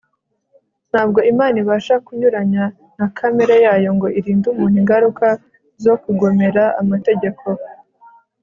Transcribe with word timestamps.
ntabwo 0.91 1.19
imana 1.31 1.55
ibasha 1.63 1.95
kunyuranya 2.05 2.63
na 2.97 3.07
kamere 3.17 3.55
yayo 3.65 3.89
ngo 3.95 4.07
irinde 4.17 4.45
umuntu 4.53 4.75
ingaruka 4.81 5.27
zo 5.83 5.93
kugomera 6.03 6.63
amategeko 6.81 7.47